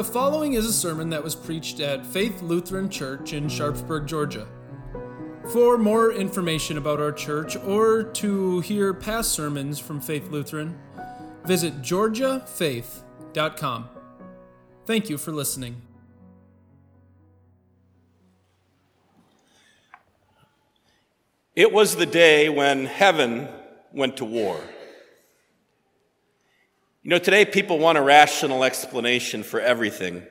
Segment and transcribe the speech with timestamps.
[0.00, 4.48] The following is a sermon that was preached at Faith Lutheran Church in Sharpsburg, Georgia.
[5.52, 10.78] For more information about our church or to hear past sermons from Faith Lutheran,
[11.44, 13.88] visit georgiafaith.com.
[14.86, 15.82] Thank you for listening.
[21.54, 23.48] It was the day when heaven
[23.92, 24.62] went to war.
[27.02, 30.22] You know, today people want a rational explanation for everything.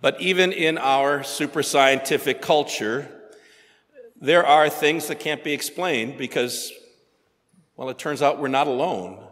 [0.00, 3.06] But even in our super scientific culture,
[4.18, 6.72] there are things that can't be explained because,
[7.76, 9.22] well, it turns out we're not alone.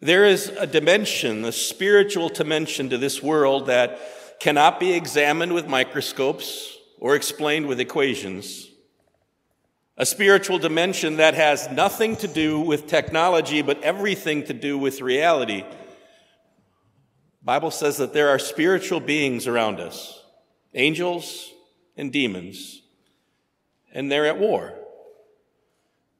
[0.00, 4.00] There is a dimension, a spiritual dimension to this world that
[4.40, 8.69] cannot be examined with microscopes or explained with equations
[10.00, 15.02] a spiritual dimension that has nothing to do with technology, but everything to do with
[15.02, 15.62] reality.
[17.42, 20.18] Bible says that there are spiritual beings around us,
[20.72, 21.52] angels
[21.98, 22.80] and demons,
[23.92, 24.72] and they're at war,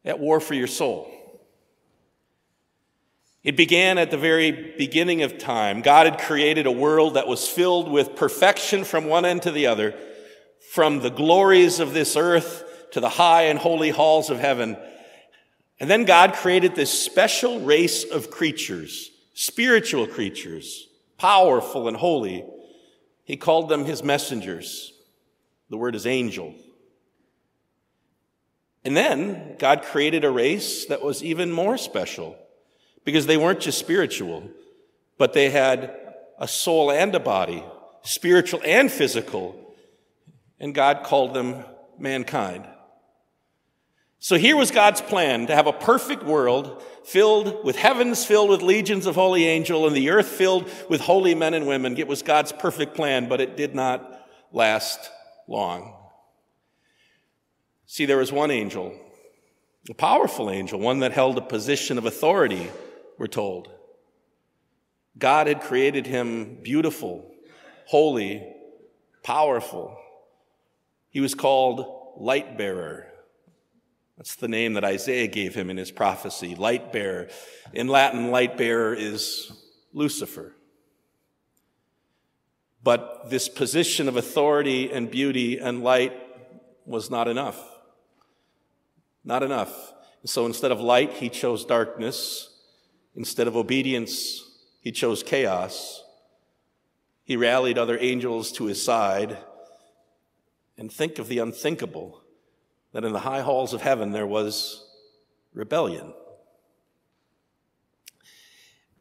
[0.04, 1.10] at war for your soul.
[3.42, 5.80] It began at the very beginning of time.
[5.80, 9.68] God had created a world that was filled with perfection from one end to the
[9.68, 9.94] other,
[10.70, 14.76] from the glories of this earth to the high and holy halls of heaven.
[15.78, 22.44] And then God created this special race of creatures, spiritual creatures, powerful and holy.
[23.24, 24.92] He called them his messengers.
[25.68, 26.54] The word is angel.
[28.84, 32.36] And then God created a race that was even more special
[33.04, 34.48] because they weren't just spiritual,
[35.18, 35.96] but they had
[36.38, 37.62] a soul and a body,
[38.02, 39.74] spiritual and physical.
[40.58, 41.64] And God called them
[41.98, 42.66] mankind.
[44.22, 48.60] So here was God's plan to have a perfect world filled with heavens filled with
[48.60, 51.96] legions of holy angels and the earth filled with holy men and women.
[51.96, 55.10] It was God's perfect plan, but it did not last
[55.48, 55.96] long.
[57.86, 58.94] See, there was one angel,
[59.88, 62.70] a powerful angel, one that held a position of authority,
[63.18, 63.68] we're told.
[65.18, 67.32] God had created him beautiful,
[67.86, 68.46] holy,
[69.22, 69.96] powerful.
[71.08, 73.09] He was called light bearer.
[74.20, 77.28] That's the name that Isaiah gave him in his prophecy, light bearer.
[77.72, 79.50] In Latin, light bearer is
[79.94, 80.54] Lucifer.
[82.82, 86.12] But this position of authority and beauty and light
[86.84, 87.58] was not enough.
[89.24, 89.94] Not enough.
[90.26, 92.50] So instead of light, he chose darkness.
[93.16, 94.44] Instead of obedience,
[94.82, 96.04] he chose chaos.
[97.24, 99.38] He rallied other angels to his side.
[100.76, 102.19] And think of the unthinkable
[102.92, 104.86] that in the high halls of heaven there was
[105.54, 106.12] rebellion.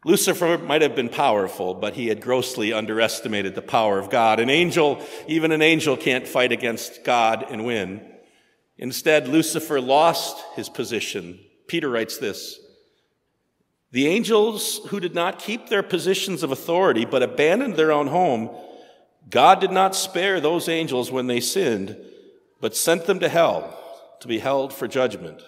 [0.05, 4.39] Lucifer might have been powerful, but he had grossly underestimated the power of God.
[4.39, 8.05] An angel, even an angel can't fight against God and win.
[8.77, 11.37] Instead, Lucifer lost his position.
[11.67, 12.59] Peter writes this.
[13.91, 18.55] The angels who did not keep their positions of authority, but abandoned their own home,
[19.29, 21.97] God did not spare those angels when they sinned,
[22.61, 23.78] but sent them to hell
[24.21, 25.41] to be held for judgment.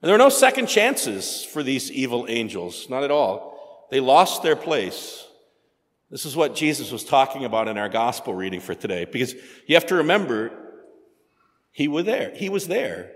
[0.00, 3.86] And there are no second chances for these evil angels, not at all.
[3.90, 5.24] They lost their place.
[6.10, 9.34] This is what Jesus was talking about in our gospel reading for today, because
[9.66, 10.50] you have to remember,
[11.70, 12.32] he was there.
[12.34, 13.12] He was there.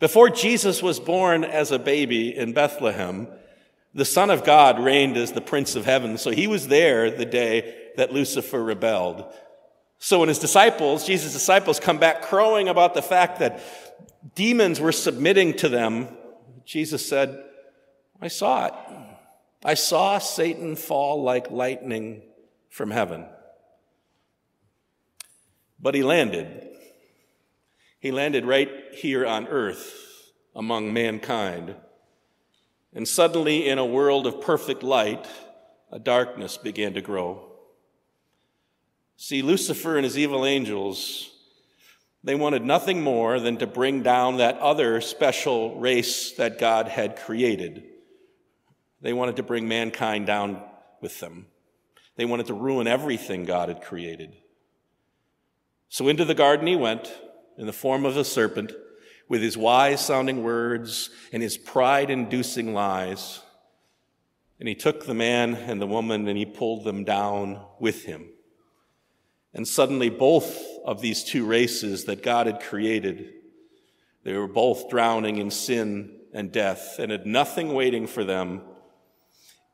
[0.00, 3.26] Before Jesus was born as a baby in Bethlehem,
[3.94, 6.18] the Son of God reigned as the Prince of Heaven.
[6.18, 9.24] So he was there the day that Lucifer rebelled.
[9.98, 13.60] So when his disciples, Jesus' disciples, come back crowing about the fact that
[14.34, 16.08] demons were submitting to them,
[16.64, 17.42] Jesus said,
[18.20, 18.74] I saw it.
[19.64, 22.22] I saw Satan fall like lightning
[22.68, 23.26] from heaven.
[25.80, 26.68] But he landed.
[27.98, 31.74] He landed right here on earth among mankind.
[32.94, 35.26] And suddenly, in a world of perfect light,
[35.90, 37.47] a darkness began to grow.
[39.20, 41.28] See, Lucifer and his evil angels,
[42.22, 47.16] they wanted nothing more than to bring down that other special race that God had
[47.16, 47.82] created.
[49.00, 50.62] They wanted to bring mankind down
[51.00, 51.46] with them.
[52.14, 54.36] They wanted to ruin everything God had created.
[55.88, 57.12] So into the garden he went
[57.56, 58.72] in the form of a serpent
[59.28, 63.40] with his wise sounding words and his pride inducing lies.
[64.60, 68.28] And he took the man and the woman and he pulled them down with him.
[69.58, 73.32] And suddenly, both of these two races that God had created,
[74.22, 78.60] they were both drowning in sin and death and had nothing waiting for them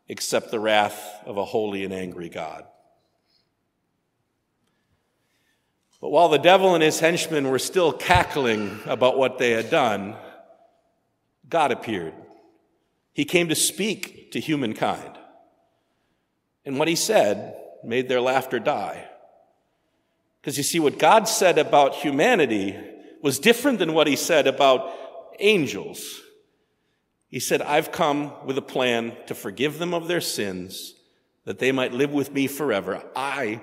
[0.08, 2.64] except the wrath of a holy and angry God.
[6.00, 10.16] But while the devil and his henchmen were still cackling about what they had done,
[11.46, 12.14] God appeared.
[13.12, 15.18] He came to speak to humankind.
[16.64, 17.54] And what he said
[17.84, 19.10] made their laughter die.
[20.44, 22.78] Because you see, what God said about humanity
[23.22, 24.92] was different than what he said about
[25.38, 26.20] angels.
[27.30, 30.96] He said, I've come with a plan to forgive them of their sins,
[31.46, 33.02] that they might live with me forever.
[33.16, 33.62] I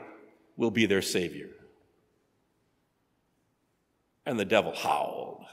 [0.57, 1.49] will be their Savior.
[4.25, 5.45] And the devil howled.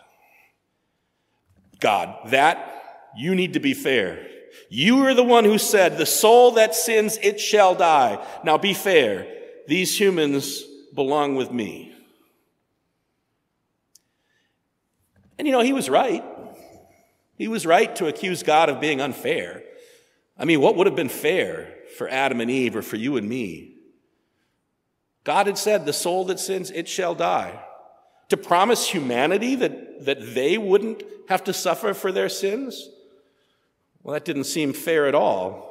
[1.79, 4.27] God, that you need to be fair.
[4.71, 8.27] You are the one who said, The soul that sins, it shall die.
[8.45, 9.31] Now be fair.
[9.67, 10.65] These humans
[10.95, 11.95] belong with me.
[15.39, 16.25] And you know, he was right.
[17.37, 19.63] He was right to accuse God of being unfair.
[20.37, 23.29] I mean, what would have been fair for Adam and Eve or for you and
[23.29, 23.77] me?
[25.25, 27.63] God had said, The soul that sins, it shall die
[28.29, 32.89] to promise humanity that, that they wouldn't have to suffer for their sins?
[34.03, 35.67] Well, that didn't seem fair at all.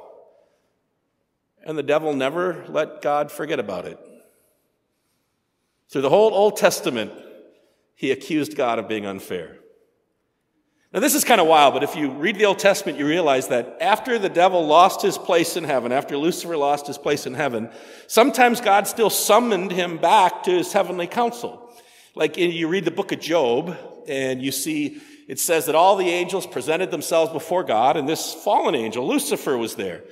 [1.64, 4.00] And the devil never let God forget about it.
[5.90, 7.12] Through the whole Old Testament,
[7.96, 9.58] he accused God of being unfair.
[10.94, 13.50] Now, this is kind of wild, but if you read the Old Testament, you realize
[13.50, 17.34] that after the devil lost his place in heaven, after Lucifer lost his place in
[17.34, 17.70] heaven,
[18.08, 21.72] sometimes God still summoned him back to his heavenly council.
[22.16, 26.10] Like you read the book of Job and you see it says that all the
[26.10, 30.04] angels presented themselves before God and this fallen angel, Lucifer, was there.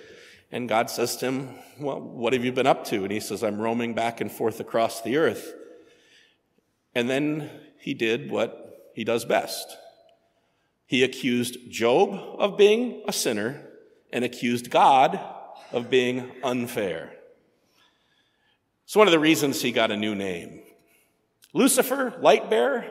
[0.52, 1.50] And God says to him,
[1.80, 3.04] Well, what have you been up to?
[3.04, 5.54] And he says, I'm roaming back and forth across the earth.
[6.96, 9.78] And then he did what he does best.
[10.88, 13.62] He accused Job of being a sinner
[14.14, 15.20] and accused God
[15.72, 17.12] of being unfair.
[18.86, 20.62] It's one of the reasons he got a new name.
[21.54, 22.86] Lucifer, light bearer,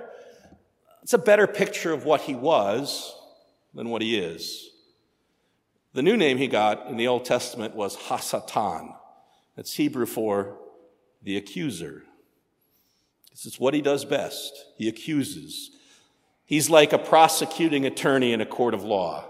[1.03, 3.15] it's a better picture of what he was
[3.75, 4.71] than what he is.
[5.93, 8.97] The new name he got in the Old Testament was Hasatan.
[9.55, 10.59] That's Hebrew for
[11.23, 12.03] the accuser.
[13.35, 14.65] This is what he does best.
[14.79, 15.71] He accuses.
[16.45, 19.29] He's like a prosecuting attorney in a court of law.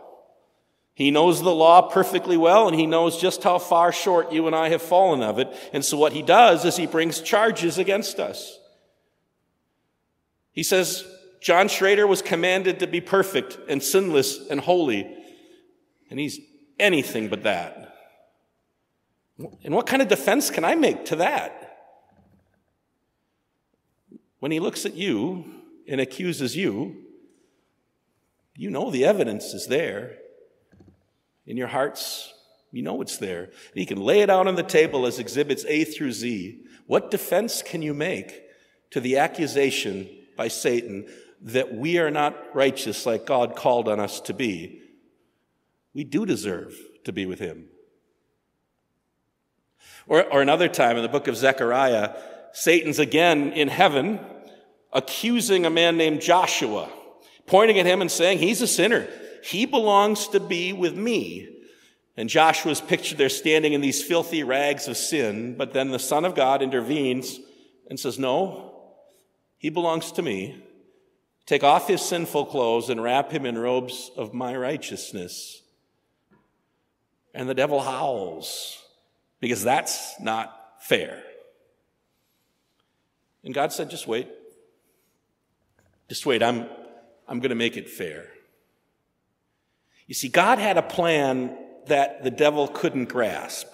[0.95, 4.55] He knows the law perfectly well and he knows just how far short you and
[4.55, 5.53] I have fallen of it.
[5.73, 8.59] And so what he does is he brings charges against us.
[10.53, 11.05] He says,
[11.41, 15.15] John Schrader was commanded to be perfect and sinless and holy,
[16.09, 16.39] and he's
[16.79, 17.97] anything but that.
[19.65, 21.64] And what kind of defense can I make to that?
[24.45, 25.47] When he looks at you
[25.89, 26.97] and accuses you,
[28.55, 30.19] you know the evidence is there.
[31.47, 32.31] In your hearts,
[32.71, 33.45] you know it's there.
[33.45, 36.63] And he can lay it out on the table as exhibits A through Z.
[36.87, 38.43] What defense can you make
[38.91, 41.09] to the accusation by Satan
[41.41, 44.83] that we are not righteous like God called on us to be,
[45.95, 47.69] we do deserve to be with him.
[50.07, 52.15] Or, or another time in the book of Zechariah,
[52.53, 54.21] Satan's again in heaven
[54.95, 56.89] accusing a man named Joshua,
[57.47, 59.07] pointing at him and saying, He's a sinner.
[59.43, 61.51] He belongs to be with me.
[62.17, 66.25] And Joshua's pictured there standing in these filthy rags of sin, but then the Son
[66.25, 67.39] of God intervenes
[67.91, 68.75] and says, No,
[69.59, 70.63] he belongs to me.
[71.47, 75.61] Take off his sinful clothes and wrap him in robes of my righteousness.
[77.35, 78.81] And the devil howls
[79.41, 81.23] because that's not fair.
[83.45, 84.27] And God said, just wait.
[86.09, 86.43] Just wait.
[86.43, 86.67] I'm,
[87.29, 88.29] I'm going to make it fair.
[90.07, 91.57] You see, God had a plan
[91.87, 93.67] that the devil couldn't grasp.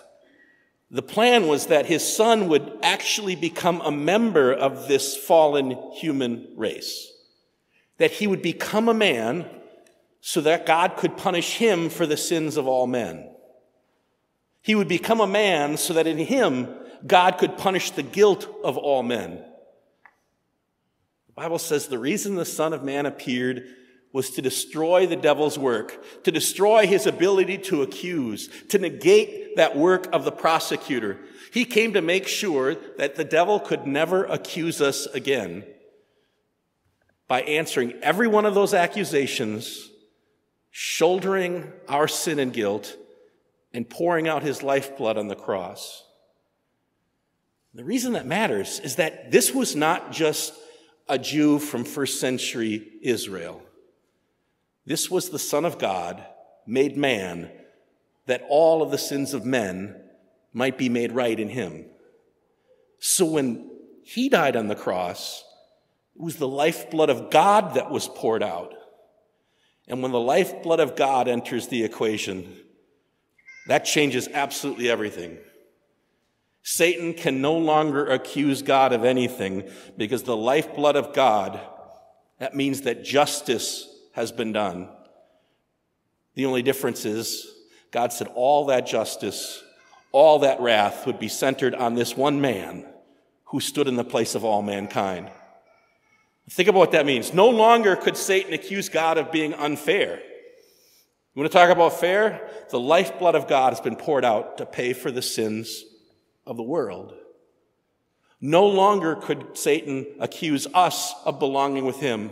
[0.91, 6.49] The plan was that his son would actually become a member of this fallen human
[6.57, 7.13] race.
[7.99, 9.49] That he would become a man
[10.21, 13.29] so that God could punish him for the sins of all men.
[14.63, 16.69] He would become a man so that in him,
[17.07, 19.45] God could punish the guilt of all men.
[21.41, 23.65] Bible says the reason the Son of Man appeared
[24.13, 29.75] was to destroy the devil's work, to destroy his ability to accuse, to negate that
[29.75, 31.19] work of the prosecutor.
[31.51, 35.65] He came to make sure that the devil could never accuse us again
[37.27, 39.89] by answering every one of those accusations,
[40.71, 42.99] shouldering our sin and guilt,
[43.73, 46.05] and pouring out his lifeblood on the cross.
[47.73, 50.53] The reason that matters is that this was not just
[51.11, 53.63] a Jew from first century Israel.
[54.87, 56.25] This was the Son of God,
[56.67, 57.51] made man,
[58.27, 60.01] that all of the sins of men
[60.53, 61.85] might be made right in him.
[63.01, 63.71] So when
[64.03, 65.45] he died on the cross,
[66.15, 68.73] it was the lifeblood of God that was poured out.
[69.89, 72.57] And when the lifeblood of God enters the equation,
[73.67, 75.39] that changes absolutely everything.
[76.73, 81.59] Satan can no longer accuse God of anything because the lifeblood of God,
[82.39, 84.89] that means that justice has been done.
[86.37, 87.53] The only difference is
[87.91, 89.65] God said all that justice,
[90.13, 92.87] all that wrath would be centered on this one man
[93.47, 95.29] who stood in the place of all mankind.
[96.51, 97.35] Think about what that means.
[97.35, 100.19] No longer could Satan accuse God of being unfair.
[100.19, 102.49] You want to talk about fair?
[102.71, 105.85] The lifeblood of God has been poured out to pay for the sins
[106.47, 107.15] of the world.
[108.41, 112.31] No longer could Satan accuse us of belonging with him.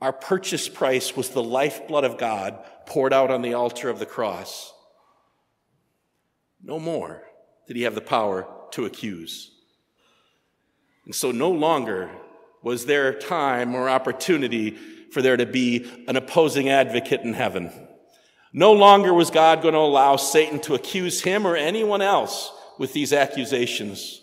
[0.00, 4.06] Our purchase price was the lifeblood of God poured out on the altar of the
[4.06, 4.72] cross.
[6.62, 7.22] No more
[7.66, 9.50] did he have the power to accuse.
[11.06, 12.10] And so no longer
[12.62, 14.76] was there time or opportunity
[15.10, 17.70] for there to be an opposing advocate in heaven.
[18.52, 22.92] No longer was God going to allow Satan to accuse him or anyone else with
[22.92, 24.20] these accusations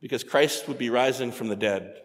[0.00, 2.00] because Christ would be rising from the dead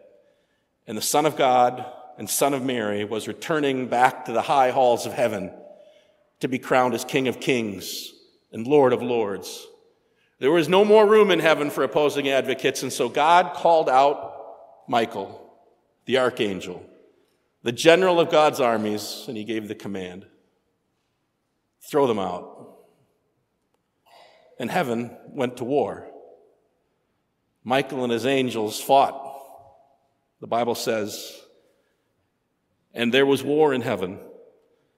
[0.88, 1.86] and the Son of God
[2.18, 5.52] and Son of Mary was returning back to the high halls of heaven
[6.40, 8.12] to be crowned as King of Kings
[8.52, 9.68] and Lord of Lords.
[10.40, 14.36] There was no more room in heaven for opposing advocates, and so God called out
[14.88, 15.54] Michael,
[16.06, 16.84] the archangel,
[17.62, 20.26] the general of God's armies, and he gave the command
[21.90, 22.59] throw them out.
[24.60, 26.06] And heaven went to war.
[27.64, 29.26] Michael and his angels fought.
[30.42, 31.40] The Bible says,
[32.94, 34.20] and there was war in heaven.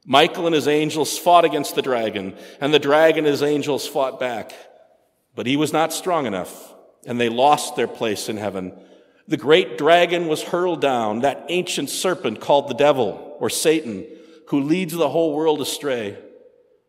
[0.05, 4.19] Michael and his angels fought against the dragon, and the dragon and his angels fought
[4.19, 4.53] back.
[5.35, 6.73] But he was not strong enough,
[7.05, 8.73] and they lost their place in heaven.
[9.27, 14.05] The great dragon was hurled down, that ancient serpent called the devil or Satan,
[14.47, 16.17] who leads the whole world astray.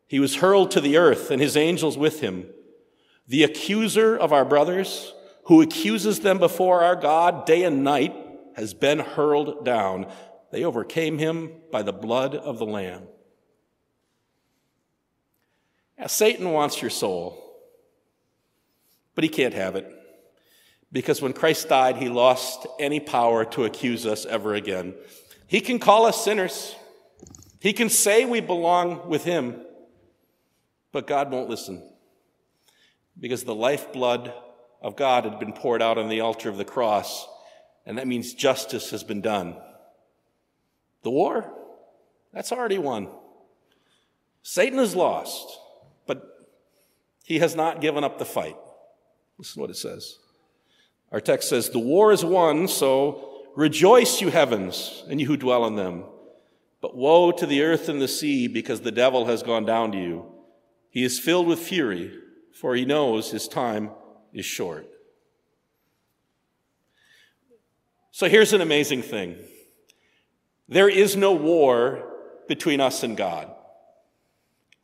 [0.08, 2.46] He was hurled to the earth and his angels with him.
[3.26, 5.14] The accuser of our brothers,
[5.44, 8.14] who accuses them before our God day and night,
[8.56, 10.06] has been hurled down.
[10.50, 13.04] They overcame him by the blood of the Lamb.
[15.98, 17.38] Now, Satan wants your soul,
[19.14, 19.90] but he can't have it.
[20.90, 24.94] Because when Christ died, he lost any power to accuse us ever again.
[25.46, 26.74] He can call us sinners.
[27.60, 29.62] He can say we belong with him,
[30.90, 31.82] but God won't listen.
[33.18, 34.32] Because the lifeblood
[34.80, 37.26] of God had been poured out on the altar of the cross,
[37.86, 39.56] and that means justice has been done.
[41.02, 41.52] The war,
[42.32, 43.08] that's already won.
[44.42, 45.58] Satan is lost,
[46.06, 46.48] but
[47.24, 48.56] he has not given up the fight.
[49.38, 50.18] Listen to what it says.
[51.12, 55.66] Our text says, The war is won, so rejoice, you heavens, and you who dwell
[55.66, 56.04] in them.
[56.80, 59.98] But woe to the earth and the sea, because the devil has gone down to
[59.98, 60.26] you.
[60.90, 62.12] He is filled with fury,
[62.54, 63.90] for he knows his time
[64.32, 64.88] is short.
[68.10, 69.36] So here's an amazing thing
[70.68, 72.08] there is no war
[72.48, 73.50] between us and God.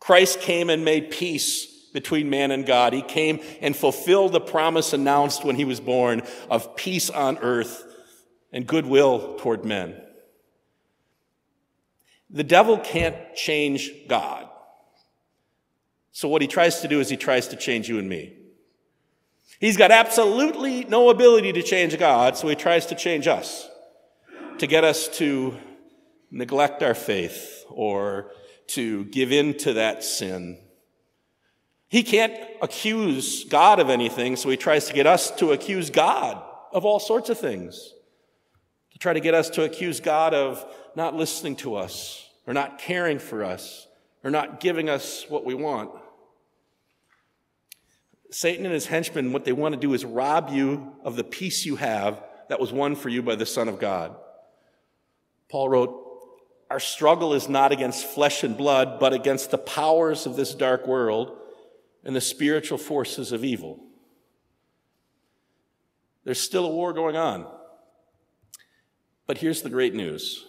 [0.01, 2.93] Christ came and made peace between man and God.
[2.93, 7.85] He came and fulfilled the promise announced when he was born of peace on earth
[8.53, 10.01] and goodwill toward men.
[12.31, 14.49] The devil can't change God.
[16.19, 18.33] So what he tries to do is he tries to change you and me.
[19.61, 23.69] He's got absolutely no ability to change God, so he tries to change us
[24.59, 25.57] to get us to
[26.31, 28.33] neglect our faith or
[28.69, 30.59] to give in to that sin
[31.89, 36.43] he can't accuse God of anything, so he tries to get us to accuse God
[36.71, 37.95] of all sorts of things.
[38.93, 42.79] To try to get us to accuse God of not listening to us, or not
[42.79, 43.87] caring for us,
[44.23, 45.91] or not giving us what we want.
[48.31, 51.65] Satan and his henchmen, what they want to do is rob you of the peace
[51.65, 54.15] you have that was won for you by the Son of God.
[55.49, 56.05] Paul wrote,
[56.71, 60.87] Our struggle is not against flesh and blood, but against the powers of this dark
[60.87, 61.39] world
[62.05, 63.81] and the spiritual forces of evil.
[66.25, 67.47] There's still a war going on.
[69.27, 70.45] But here's the great news.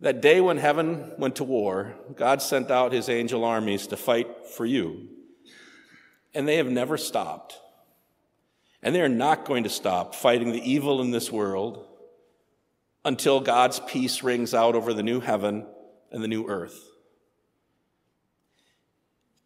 [0.00, 4.46] That day when heaven went to war, God sent out his angel armies to fight
[4.46, 5.08] for you.
[6.34, 7.58] And they have never stopped.
[8.82, 11.86] And they are not going to stop fighting the evil in this world
[13.04, 15.66] until God's peace rings out over the new heaven
[16.10, 16.88] and the new earth.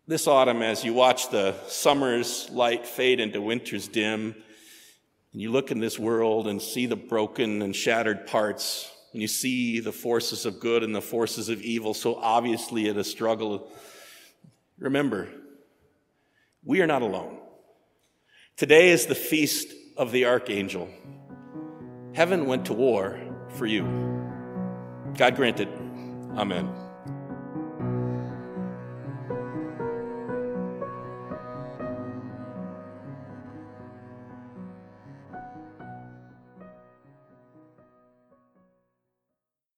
[0.08, 4.36] this autumn, as you watch the summer's light fade into winter's dim,
[5.32, 9.28] and you look in this world and see the broken and shattered parts, and you
[9.28, 13.68] see the forces of good and the forces of evil so obviously at a struggle,
[14.78, 15.28] remember,
[16.66, 17.38] we are not alone.
[18.56, 20.88] Today is the feast of the archangel.
[22.12, 23.18] Heaven went to war
[23.50, 23.84] for you.
[25.16, 25.68] God granted.
[26.36, 26.85] Amen.